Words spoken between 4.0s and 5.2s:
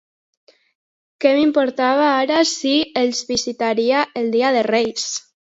el dia de Reis!